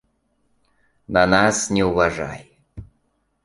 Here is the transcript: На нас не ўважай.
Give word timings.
На 1.19 1.23
нас 1.35 1.57
не 1.77 1.83
ўважай. 1.91 2.41